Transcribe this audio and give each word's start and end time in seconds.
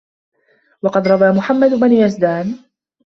وَقَدْ 0.83 1.07
رَوَى 1.07 1.31
مُحَمَّدُ 1.31 1.69
بْنُ 1.79 1.91
يَزْدَانَ 1.93 2.59